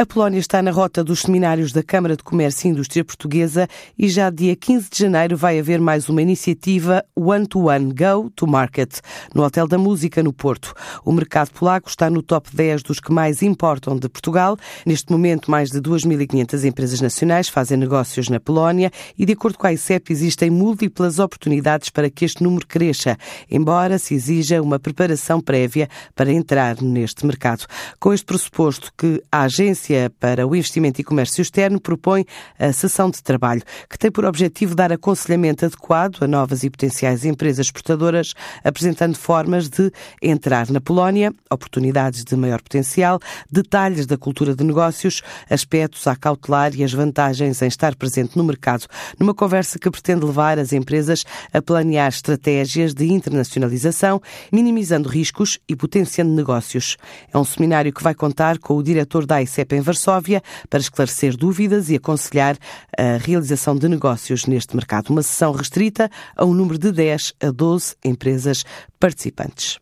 [0.00, 3.66] A Polónia está na rota dos seminários da Câmara de Comércio e Indústria Portuguesa
[3.98, 8.30] e já dia 15 de janeiro vai haver mais uma iniciativa One to One Go
[8.30, 9.00] to Market
[9.34, 10.72] no Hotel da Música no Porto.
[11.04, 14.56] O mercado polaco está no top 10 dos que mais importam de Portugal.
[14.86, 19.66] Neste momento, mais de 2.500 empresas nacionais fazem negócios na Polónia e, de acordo com
[19.66, 23.18] a ICEP, existem múltiplas oportunidades para que este número cresça,
[23.50, 27.66] embora se exija uma preparação prévia para entrar neste mercado.
[27.98, 32.24] Com este pressuposto que a agência Agência para o Investimento e Comércio Externo propõe
[32.58, 37.24] a sessão de trabalho, que tem por objetivo dar aconselhamento adequado a novas e potenciais
[37.24, 39.90] empresas exportadoras, apresentando formas de
[40.22, 43.18] entrar na Polónia, oportunidades de maior potencial,
[43.50, 48.44] detalhes da cultura de negócios, aspectos a cautelar e as vantagens em estar presente no
[48.44, 48.86] mercado,
[49.18, 54.20] numa conversa que pretende levar as empresas a planear estratégias de internacionalização,
[54.52, 56.96] minimizando riscos e potenciando negócios.
[57.32, 61.36] É um seminário que vai contar com o diretor da ICEP em Varsóvia para esclarecer
[61.36, 62.56] dúvidas e aconselhar
[62.96, 65.10] a realização de negócios neste mercado.
[65.10, 68.64] Uma sessão restrita a um número de 10 a 12 empresas
[68.98, 69.78] participantes.